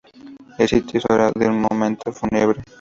[0.57, 2.63] El sitio es ahora un monumento fúnebre.